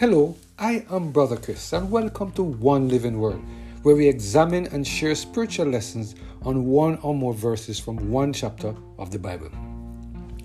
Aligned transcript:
Hello, 0.00 0.34
I 0.58 0.86
am 0.90 1.12
Brother 1.12 1.36
Chris, 1.36 1.74
and 1.74 1.90
welcome 1.90 2.32
to 2.32 2.42
One 2.42 2.88
Living 2.88 3.20
Word, 3.20 3.38
where 3.82 3.94
we 3.94 4.08
examine 4.08 4.64
and 4.68 4.86
share 4.86 5.14
spiritual 5.14 5.66
lessons 5.66 6.14
on 6.40 6.64
one 6.64 6.96
or 7.02 7.14
more 7.14 7.34
verses 7.34 7.78
from 7.78 8.10
one 8.10 8.32
chapter 8.32 8.74
of 8.98 9.10
the 9.10 9.18
Bible. 9.18 9.50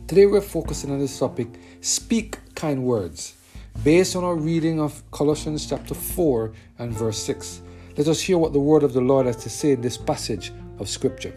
Today 0.08 0.26
we're 0.26 0.42
focusing 0.42 0.92
on 0.92 1.00
this 1.00 1.18
topic 1.18 1.48
Speak 1.80 2.38
Kind 2.54 2.84
Words, 2.84 3.38
based 3.82 4.18
on 4.18 4.26
our 4.26 4.36
reading 4.36 4.82
of 4.82 5.10
Colossians 5.12 5.66
chapter 5.66 5.94
4 5.94 6.52
and 6.80 6.92
verse 6.92 7.20
6. 7.20 7.62
Let 7.96 8.10
us 8.10 8.20
hear 8.20 8.38
what 8.38 8.52
the 8.52 8.60
word 8.60 8.84
of 8.84 8.92
the 8.92 9.00
Lord 9.00 9.26
has 9.26 9.38
to 9.38 9.50
say 9.50 9.72
in 9.72 9.80
this 9.80 9.98
passage 9.98 10.52
of 10.80 10.90
Scripture. 10.90 11.34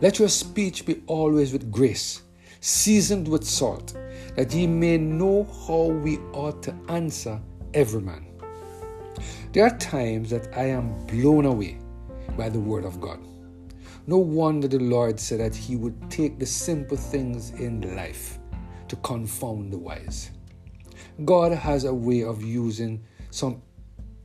Let 0.00 0.18
your 0.18 0.28
speech 0.28 0.86
be 0.86 1.04
always 1.06 1.52
with 1.52 1.70
grace, 1.70 2.22
seasoned 2.60 3.28
with 3.28 3.44
salt, 3.44 3.96
that 4.36 4.52
ye 4.52 4.66
may 4.66 4.98
know 4.98 5.44
how 5.66 5.86
we 5.86 6.18
ought 6.32 6.62
to 6.62 6.74
answer 6.88 7.40
every 7.74 8.02
man. 8.02 8.26
There 9.52 9.64
are 9.64 9.78
times 9.78 10.30
that 10.30 10.54
I 10.56 10.64
am 10.64 11.06
blown 11.06 11.46
away 11.46 11.78
by 12.36 12.50
the 12.50 12.60
Word 12.60 12.84
of 12.84 13.00
God. 13.00 13.18
No 14.06 14.18
wonder 14.18 14.68
the 14.68 14.78
Lord 14.78 15.18
said 15.18 15.40
that 15.40 15.56
He 15.56 15.74
would 15.74 16.10
take 16.10 16.38
the 16.38 16.46
simple 16.46 16.96
things 16.96 17.50
in 17.50 17.96
life 17.96 18.38
to 18.88 18.96
confound 18.96 19.72
the 19.72 19.78
wise. 19.78 20.30
God 21.24 21.52
has 21.52 21.84
a 21.84 21.94
way 21.94 22.22
of 22.22 22.42
using 22.42 23.02
some 23.30 23.62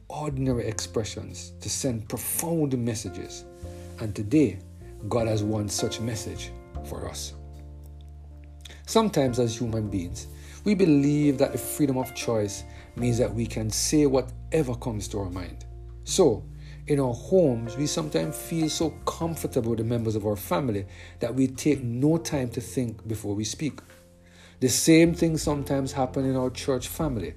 ordinary 0.10 0.68
expressions 0.68 1.54
to 1.62 1.70
send 1.70 2.10
profound 2.10 2.78
messages. 2.78 3.46
And 4.00 4.14
today, 4.14 4.60
God 5.08 5.28
has 5.28 5.42
one 5.42 5.70
such 5.70 6.00
message 6.02 6.52
for 6.86 7.08
us. 7.10 7.34
Sometimes, 8.92 9.40
as 9.40 9.58
human 9.58 9.88
beings, 9.88 10.28
we 10.66 10.76
believe 10.76 11.38
that 11.38 11.54
the 11.54 11.58
freedom 11.58 11.98
of 11.98 12.14
choice 12.14 12.66
means 12.98 13.18
that 13.20 13.34
we 13.34 13.46
can 13.46 13.70
say 13.70 14.06
whatever 14.06 14.76
comes 14.76 15.08
to 15.08 15.20
our 15.20 15.30
mind. 15.30 15.64
So, 16.04 16.44
in 16.88 17.00
our 17.00 17.14
homes, 17.14 17.78
we 17.78 17.88
sometimes 17.88 18.36
feel 18.36 18.68
so 18.68 18.90
comfortable 19.06 19.70
with 19.70 19.80
the 19.80 19.86
members 19.86 20.18
of 20.18 20.26
our 20.26 20.36
family 20.36 20.88
that 21.22 21.34
we 21.34 21.48
take 21.48 21.82
no 21.82 22.18
time 22.18 22.50
to 22.50 22.60
think 22.60 23.08
before 23.08 23.34
we 23.34 23.46
speak. 23.46 23.80
The 24.60 24.68
same 24.68 25.14
thing 25.14 25.38
sometimes 25.38 25.94
happens 25.94 26.28
in 26.28 26.36
our 26.36 26.50
church 26.50 26.90
family. 26.90 27.36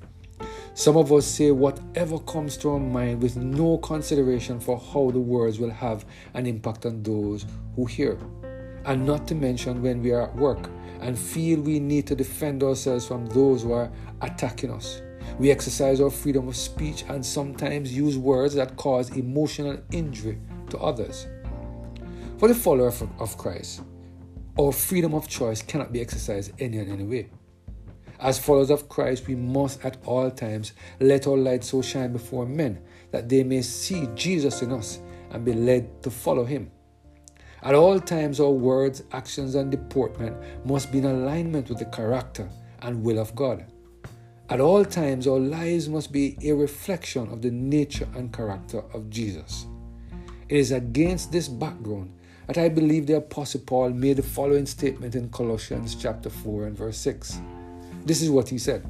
Some 0.75 0.97
of 0.97 1.13
us 1.13 1.25
say 1.25 1.53
whatever 1.53 2.19
comes 2.19 2.57
to 2.57 2.71
our 2.71 2.81
mind 2.81 3.23
with 3.23 3.37
no 3.37 3.79
consideration 3.79 4.59
for 4.59 4.77
how 4.77 5.13
the 5.13 5.21
words 5.21 5.61
will 5.61 5.71
have 5.71 6.05
an 6.35 6.47
impact 6.47 6.85
on 6.85 7.05
those 7.05 7.47
who 7.77 7.85
hear. 7.87 8.19
And 8.87 9.07
not 9.07 9.29
to 9.29 9.37
mention 9.37 9.83
when 9.83 10.03
we 10.03 10.11
are 10.11 10.23
at 10.23 10.35
work 10.35 10.69
and 11.05 11.19
feel 11.19 11.61
we 11.61 11.79
need 11.79 12.07
to 12.07 12.17
defend 12.17 12.63
ourselves 12.63 13.07
from 13.07 13.27
those 13.27 13.63
who 13.63 13.73
are 13.73 13.93
attacking 14.23 14.71
us. 14.71 15.03
We 15.39 15.51
exercise 15.51 16.01
our 16.01 16.11
freedom 16.11 16.49
of 16.49 16.57
speech 16.57 17.05
and 17.09 17.25
sometimes 17.25 17.95
use 17.95 18.17
words 18.17 18.55
that 18.55 18.77
cause 18.77 19.11
emotional 19.11 19.79
injury 19.93 20.39
to 20.71 20.79
others. 20.79 21.27
For 22.39 22.49
the 22.49 22.55
follower 22.55 22.93
of 23.19 23.39
Christ, 23.39 23.83
our 24.59 24.73
freedom 24.73 25.15
of 25.15 25.29
choice 25.29 25.61
cannot 25.61 25.93
be 25.93 26.01
exercised 26.01 26.53
any 26.59 26.79
and 26.79 26.91
any 26.91 27.05
way. 27.05 27.31
As 28.19 28.39
followers 28.39 28.71
of 28.71 28.89
Christ, 28.89 29.27
we 29.27 29.35
must 29.35 29.85
at 29.85 29.99
all 30.07 30.31
times 30.31 30.73
let 31.01 31.27
our 31.27 31.37
light 31.37 31.65
so 31.65 31.83
shine 31.83 32.13
before 32.13 32.47
men 32.47 32.81
that 33.11 33.29
they 33.29 33.45
may 33.45 33.61
see 33.61 34.09
Jesus 34.15 34.63
in 34.63 34.73
us 34.73 35.01
and 35.31 35.45
be 35.45 35.53
led 35.53 36.03
to 36.03 36.11
follow 36.11 36.45
him. 36.45 36.71
At 37.65 37.75
all 37.75 37.99
times, 37.99 38.41
our 38.41 38.51
words, 38.51 39.03
actions, 39.13 39.55
and 39.55 39.71
deportment 39.71 40.37
must 40.67 40.93
be 40.93 40.99
in 40.99 41.07
alignment 41.07 41.71
with 41.71 41.79
the 41.79 41.87
character 41.87 42.47
and 42.83 43.03
will 43.03 43.19
of 43.19 43.35
God. 43.35 43.65
At 44.51 44.61
all 44.61 44.85
times, 44.85 45.27
our 45.27 45.41
lives 45.41 45.89
must 45.89 46.13
be 46.13 46.37
a 46.43 46.53
reflection 46.53 47.33
of 47.33 47.41
the 47.41 47.51
nature 47.51 48.07
and 48.15 48.31
character 48.31 48.83
of 48.93 49.09
Jesus. 49.09 49.65
It 50.51 50.59
is 50.59 50.73
against 50.73 51.33
this 51.33 51.49
background 51.49 52.13
that 52.49 52.59
I 52.59 52.69
believe 52.69 53.07
the 53.07 53.17
Apostle 53.17 53.63
Paul 53.65 53.91
made 53.91 54.19
the 54.19 54.23
following 54.23 54.67
statement 54.67 55.15
in 55.15 55.31
Colossians 55.31 55.95
chapter 55.95 56.29
4 56.29 56.67
and 56.67 56.77
verse 56.77 56.99
6. 56.99 57.41
This 58.05 58.21
is 58.21 58.29
what 58.29 58.51
he 58.51 58.59
said 58.59 58.85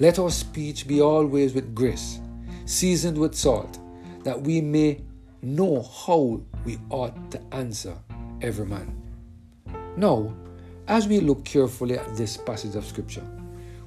Let 0.00 0.18
our 0.18 0.30
speech 0.30 0.88
be 0.88 1.00
always 1.00 1.54
with 1.54 1.72
grace, 1.72 2.18
seasoned 2.64 3.16
with 3.16 3.36
salt, 3.36 3.78
that 4.24 4.40
we 4.40 4.60
may 4.60 5.02
know 5.40 5.82
how 5.82 6.40
we 6.64 6.78
ought 6.90 7.30
to 7.30 7.40
answer 7.52 7.96
every 8.40 8.66
man. 8.66 9.00
Now, 9.96 10.34
as 10.88 11.06
we 11.06 11.20
look 11.20 11.44
carefully 11.44 11.98
at 11.98 12.16
this 12.16 12.36
passage 12.36 12.74
of 12.76 12.84
Scripture, 12.84 13.24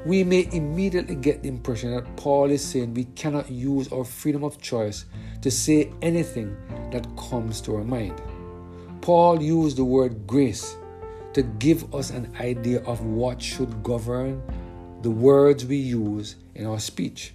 we 0.05 0.23
may 0.23 0.47
immediately 0.51 1.15
get 1.15 1.43
the 1.43 1.49
impression 1.49 1.91
that 1.91 2.15
Paul 2.15 2.51
is 2.51 2.63
saying 2.63 2.93
we 2.93 3.05
cannot 3.15 3.51
use 3.51 3.91
our 3.91 4.03
freedom 4.05 4.43
of 4.43 4.61
choice 4.61 5.05
to 5.41 5.51
say 5.51 5.91
anything 6.01 6.55
that 6.91 7.05
comes 7.17 7.61
to 7.61 7.75
our 7.75 7.83
mind. 7.83 8.21
Paul 9.01 9.41
used 9.41 9.77
the 9.77 9.85
word 9.85 10.25
grace 10.25 10.77
to 11.33 11.44
give 11.44 11.94
us 11.94 12.09
an 12.11 12.33
idea 12.39 12.81
of 12.83 13.01
what 13.05 13.41
should 13.41 13.83
govern 13.83 14.41
the 15.01 15.11
words 15.11 15.65
we 15.65 15.77
use 15.77 16.35
in 16.55 16.65
our 16.65 16.79
speech. 16.79 17.33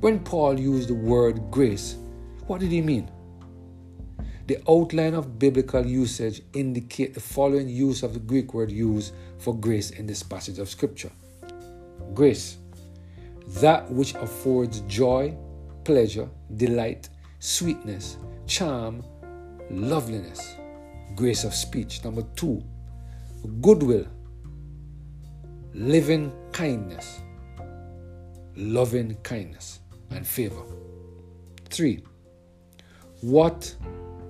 When 0.00 0.20
Paul 0.20 0.58
used 0.58 0.88
the 0.88 0.94
word 0.94 1.50
grace, 1.50 1.96
what 2.46 2.60
did 2.60 2.70
he 2.70 2.80
mean? 2.80 3.10
The 4.48 4.62
outline 4.66 5.12
of 5.12 5.38
biblical 5.38 5.84
usage 5.84 6.40
indicate 6.54 7.12
the 7.12 7.20
following 7.20 7.68
use 7.68 8.02
of 8.02 8.14
the 8.14 8.18
Greek 8.18 8.54
word 8.54 8.70
used 8.70 9.12
for 9.36 9.54
grace 9.54 9.90
in 9.90 10.06
this 10.06 10.22
passage 10.22 10.58
of 10.58 10.70
scripture. 10.70 11.10
Grace, 12.14 12.56
that 13.60 13.90
which 13.92 14.14
affords 14.14 14.80
joy, 14.88 15.36
pleasure, 15.84 16.30
delight, 16.56 17.10
sweetness, 17.40 18.16
charm, 18.46 19.04
loveliness. 19.70 20.54
Grace 21.14 21.44
of 21.44 21.52
speech. 21.52 22.02
Number 22.02 22.22
two, 22.34 22.64
goodwill, 23.60 24.06
living 25.74 26.32
kindness, 26.52 27.20
loving 28.56 29.14
kindness, 29.16 29.80
and 30.10 30.26
favor. 30.26 30.62
Three, 31.68 32.02
what 33.20 33.76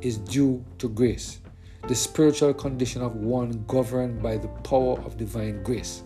is 0.01 0.19
due 0.19 0.65
to 0.79 0.89
grace? 0.89 1.41
The 1.87 1.95
spiritual 1.95 2.55
condition 2.55 3.03
of 3.03 3.17
one 3.17 3.65
governed 3.67 4.23
by 4.23 4.37
the 4.37 4.49
power 4.49 5.01
of 5.01 5.17
divine 5.17 5.63
grace. 5.63 6.03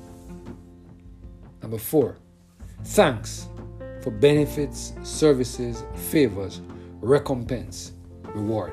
Number 1.60 1.78
four, 1.78 2.18
thanks 2.84 3.48
for 4.02 4.10
benefits, 4.10 4.92
services, 5.02 5.84
favors, 6.10 6.60
recompense, 7.00 7.92
reward. 8.34 8.72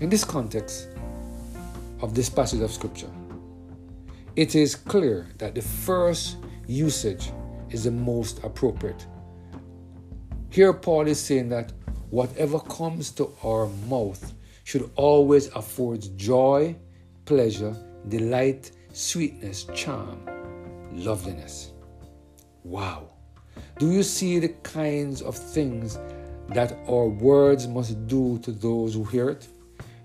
In 0.00 0.08
this 0.08 0.24
context 0.24 0.88
of 2.00 2.14
this 2.14 2.28
passage 2.28 2.60
of 2.60 2.72
Scripture, 2.72 3.10
it 4.36 4.54
is 4.54 4.74
clear 4.74 5.28
that 5.38 5.54
the 5.54 5.62
first 5.62 6.36
usage 6.66 7.30
is 7.70 7.84
the 7.84 7.90
most 7.90 8.42
appropriate. 8.44 9.06
Here, 10.50 10.72
Paul 10.72 11.06
is 11.06 11.20
saying 11.20 11.48
that 11.50 11.72
whatever 12.10 12.60
comes 12.60 13.10
to 13.12 13.32
our 13.42 13.68
mouth 13.88 14.34
should 14.64 14.90
always 14.96 15.48
afford 15.48 16.06
joy, 16.16 16.76
pleasure, 17.24 17.74
delight, 18.08 18.72
sweetness, 18.92 19.64
charm, 19.74 20.26
loveliness. 20.92 21.72
Wow. 22.64 23.10
Do 23.78 23.90
you 23.90 24.02
see 24.02 24.38
the 24.38 24.54
kinds 24.62 25.22
of 25.22 25.36
things 25.36 25.98
that 26.48 26.76
our 26.88 27.08
words 27.08 27.66
must 27.66 28.06
do 28.06 28.38
to 28.40 28.52
those 28.52 28.94
who 28.94 29.04
hear 29.04 29.30
it? 29.30 29.48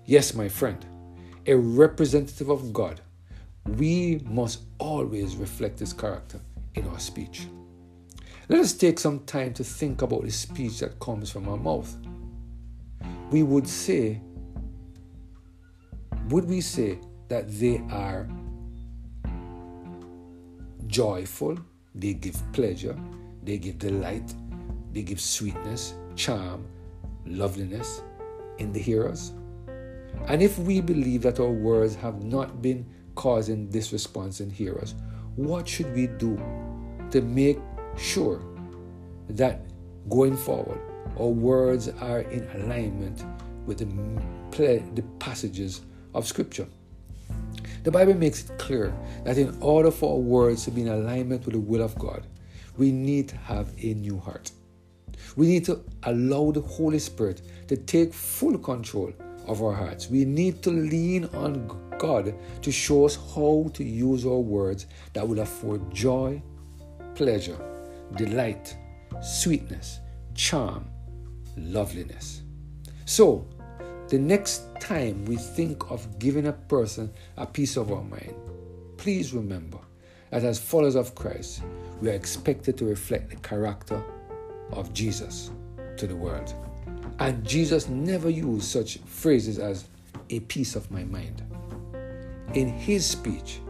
Yes, 0.04 0.34
my 0.34 0.48
friend, 0.48 0.84
a 1.46 1.54
representative 1.54 2.48
of 2.48 2.72
God 2.72 3.00
we 3.68 4.20
must 4.24 4.62
always 4.78 5.36
reflect 5.36 5.78
His 5.78 5.92
character 5.92 6.40
in 6.74 6.86
our 6.88 6.98
speech. 6.98 7.48
Let 8.48 8.60
us 8.60 8.72
take 8.72 8.98
some 8.98 9.20
time 9.20 9.54
to 9.54 9.64
think 9.64 10.02
about 10.02 10.22
the 10.22 10.30
speech 10.30 10.80
that 10.80 10.98
comes 11.00 11.30
from 11.30 11.48
our 11.48 11.56
mouth. 11.56 11.94
We 13.30 13.42
would 13.42 13.66
say, 13.66 14.20
would 16.28 16.44
we 16.48 16.60
say 16.60 17.00
that 17.28 17.50
they 17.50 17.82
are 17.90 18.28
joyful, 20.86 21.58
they 21.94 22.14
give 22.14 22.40
pleasure, 22.52 22.96
they 23.42 23.58
give 23.58 23.78
delight, 23.78 24.32
they 24.92 25.02
give 25.02 25.20
sweetness, 25.20 25.94
charm, 26.14 26.66
loveliness 27.24 28.02
in 28.58 28.72
the 28.72 28.80
hearers? 28.80 29.32
And 30.28 30.40
if 30.40 30.58
we 30.58 30.80
believe 30.80 31.22
that 31.22 31.40
our 31.40 31.50
words 31.50 31.96
have 31.96 32.22
not 32.22 32.62
been 32.62 32.86
causing 33.16 33.68
this 33.70 33.92
response 33.92 34.40
in 34.40 34.50
hearers. 34.50 34.94
What 35.34 35.66
should 35.66 35.92
we 35.92 36.06
do 36.06 36.36
to 37.10 37.20
make 37.20 37.58
sure 37.96 38.40
that 39.28 39.60
going 40.08 40.36
forward 40.36 40.80
our 41.18 41.28
words 41.28 41.88
are 42.00 42.20
in 42.20 42.46
alignment 42.54 43.24
with 43.66 43.78
the, 43.78 44.82
the 44.94 45.02
passages 45.18 45.80
of 46.14 46.26
Scripture? 46.26 46.66
The 47.82 47.90
Bible 47.90 48.14
makes 48.14 48.44
it 48.44 48.58
clear 48.58 48.92
that 49.24 49.38
in 49.38 49.56
order 49.60 49.90
for 49.90 50.14
our 50.14 50.20
words 50.20 50.64
to 50.64 50.70
be 50.70 50.82
in 50.82 50.88
alignment 50.88 51.44
with 51.44 51.54
the 51.54 51.60
will 51.60 51.82
of 51.82 51.96
God, 51.98 52.26
we 52.76 52.90
need 52.90 53.28
to 53.28 53.36
have 53.36 53.72
a 53.78 53.94
new 53.94 54.18
heart. 54.18 54.50
We 55.36 55.46
need 55.46 55.64
to 55.66 55.84
allow 56.02 56.50
the 56.50 56.60
Holy 56.60 56.98
Spirit 56.98 57.42
to 57.68 57.76
take 57.76 58.12
full 58.12 58.58
control 58.58 59.12
of 59.46 59.62
our 59.62 59.72
hearts. 59.72 60.10
We 60.10 60.24
need 60.24 60.62
to 60.62 60.70
lean 60.70 61.26
on 61.26 61.68
God 61.98 62.34
to 62.62 62.72
show 62.72 63.06
us 63.06 63.16
how 63.34 63.70
to 63.72 63.84
use 63.84 64.26
our 64.26 64.38
words 64.38 64.86
that 65.12 65.26
will 65.26 65.40
afford 65.40 65.94
joy, 65.94 66.42
pleasure, 67.14 67.56
delight, 68.14 68.76
sweetness, 69.20 70.00
charm, 70.34 70.88
loveliness. 71.56 72.42
So, 73.04 73.46
the 74.08 74.18
next 74.18 74.62
time 74.80 75.24
we 75.24 75.36
think 75.36 75.90
of 75.90 76.18
giving 76.18 76.46
a 76.46 76.52
person 76.52 77.12
a 77.36 77.46
piece 77.46 77.76
of 77.76 77.90
our 77.90 78.02
mind, 78.02 78.34
please 78.96 79.32
remember 79.32 79.78
that 80.30 80.44
as 80.44 80.58
followers 80.58 80.94
of 80.94 81.14
Christ, 81.14 81.62
we 82.00 82.10
are 82.10 82.14
expected 82.14 82.76
to 82.78 82.84
reflect 82.84 83.30
the 83.30 83.36
character 83.36 84.02
of 84.72 84.92
Jesus 84.92 85.50
to 85.96 86.06
the 86.06 86.16
world. 86.16 86.54
And 87.18 87.44
Jesus 87.44 87.88
never 87.88 88.28
used 88.28 88.66
such 88.66 88.98
phrases 88.98 89.58
as 89.58 89.88
a 90.30 90.40
piece 90.40 90.76
of 90.76 90.90
my 90.90 91.04
mind. 91.04 91.42
In 92.54 92.68
his 92.68 93.06
speech, 93.06 93.60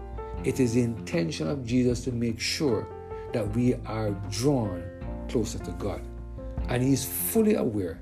it 0.44 0.61
is 0.61 0.75
the 0.75 0.83
intention 0.83 1.49
of 1.49 1.65
Jesus 1.65 2.05
to 2.05 2.12
make 2.12 2.41
sure 2.41 2.87
that 3.37 3.55
we 3.55 3.75
are 3.85 4.12
drawn 4.31 4.83
closer 5.29 5.59
to 5.59 5.71
God. 5.73 6.00
And 6.71 6.83
he 6.83 6.94
is 6.94 7.05
fully 7.05 7.56
aware 7.56 8.00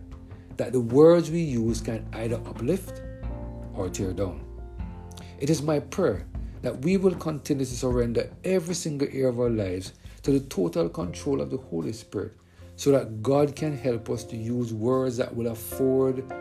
that 0.57 0.71
the 0.71 0.79
words 0.79 1.29
we 1.29 1.41
use 1.41 1.81
can 1.81 2.07
either 2.13 2.37
uplift 2.47 3.03
or 3.75 3.89
tear 3.89 4.13
down. 4.13 4.45
It 5.41 5.51
is 5.51 5.61
my 5.61 5.81
prayer 5.81 6.25
that 6.63 6.79
we 6.83 6.99
will 6.99 7.17
continue 7.17 7.65
to 7.65 7.77
surrender 7.77 8.31
every 8.45 8.77
single 8.77 9.09
area 9.09 9.29
of 9.29 9.41
our 9.41 9.51
lives 9.51 9.95
to 10.23 10.31
the 10.31 10.47
total 10.47 10.89
control 10.89 11.41
of 11.41 11.51
the 11.51 11.57
Holy 11.57 11.93
Spirit 11.93 12.35
so 12.77 12.93
that 12.93 13.21
God 13.21 13.57
can 13.57 13.77
help 13.77 14.11
us 14.11 14.23
to 14.25 14.37
use 14.37 14.73
words 14.73 15.17
that 15.17 15.35
will 15.35 15.49
afford 15.49 16.33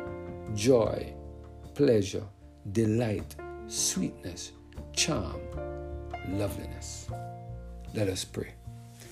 joy, 0.53 1.11
pleasure, 1.73 2.25
delight, 2.73 3.35
sweetness, 3.65 4.51
charm, 4.93 5.41
loveliness. 6.29 7.07
Let 7.95 8.07
us 8.07 8.23
pray. 8.23 8.53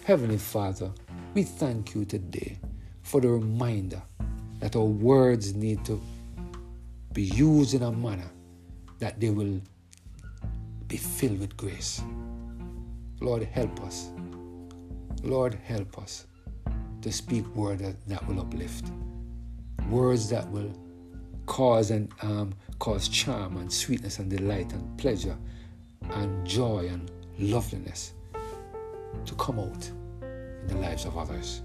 Heavenly 0.04 0.40
Father, 0.40 0.92
we 1.36 1.44
thank 1.44 1.94
you 1.94 2.06
today 2.06 2.58
for 3.04 3.22
the 3.22 3.30
reminder 3.30 4.02
that 4.60 4.76
our 4.76 4.84
words 4.84 5.54
need 5.54 5.86
to 5.86 6.02
be 7.14 7.22
used 7.22 7.76
in 7.76 7.84
a 7.84 7.92
manner 7.92 8.30
that 8.98 9.20
they 9.20 9.30
will 9.30 9.62
be 10.88 10.98
filled 10.98 11.40
with 11.40 11.56
grace. 11.56 12.02
Lord, 13.20 13.44
help 13.44 13.80
us. 13.82 14.10
Lord, 15.22 15.54
help 15.54 16.00
us 16.00 16.26
to 17.04 17.12
speak 17.12 17.46
words 17.56 17.84
that, 17.84 17.96
that 18.08 18.28
will 18.28 18.40
uplift, 18.40 18.86
words 19.88 20.32
that 20.32 20.50
will 20.50 20.74
cause 21.46 21.92
and 21.92 22.12
um, 22.24 22.56
cause 22.80 23.08
charm 23.08 23.58
and 23.58 23.72
sweetness 23.72 24.18
and 24.18 24.32
delight 24.32 24.74
and 24.74 24.98
pleasure 24.98 25.38
and 26.10 26.44
joy 26.48 26.88
and 26.90 27.12
loveliness 27.38 28.14
to 29.26 29.36
come 29.36 29.60
out 29.60 29.90
in 30.22 30.68
the 30.68 30.76
lives 30.76 31.06
of 31.06 31.18
others. 31.18 31.62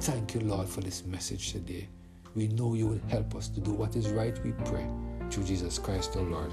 Thank 0.00 0.34
you, 0.34 0.40
Lord, 0.40 0.68
for 0.68 0.80
this 0.80 1.04
message 1.04 1.52
today. 1.52 1.88
We 2.34 2.48
know 2.48 2.74
you 2.74 2.86
will 2.86 3.00
help 3.08 3.34
us 3.34 3.48
to 3.48 3.60
do 3.60 3.72
what 3.72 3.96
is 3.96 4.10
right, 4.10 4.38
we 4.44 4.52
pray. 4.64 4.86
Through 5.30 5.44
Jesus 5.44 5.78
Christ, 5.78 6.16
our 6.16 6.22
Lord. 6.22 6.52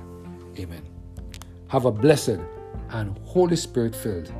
Amen. 0.57 0.81
Have 1.67 1.85
a 1.85 1.91
blessed 1.91 2.39
and 2.89 3.17
Holy 3.19 3.55
Spirit 3.55 3.95
filled 3.95 4.33